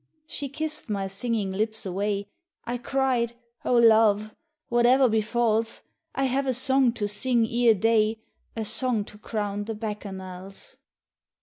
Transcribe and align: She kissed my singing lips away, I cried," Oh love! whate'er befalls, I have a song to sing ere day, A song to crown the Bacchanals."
She 0.25 0.49
kissed 0.49 0.89
my 0.89 1.05
singing 1.05 1.51
lips 1.51 1.85
away, 1.85 2.25
I 2.65 2.79
cried," 2.79 3.33
Oh 3.63 3.75
love! 3.75 4.33
whate'er 4.67 5.07
befalls, 5.07 5.83
I 6.15 6.23
have 6.23 6.47
a 6.47 6.53
song 6.55 6.91
to 6.93 7.07
sing 7.07 7.45
ere 7.45 7.75
day, 7.75 8.19
A 8.55 8.65
song 8.65 9.05
to 9.05 9.19
crown 9.19 9.65
the 9.65 9.75
Bacchanals." 9.75 10.77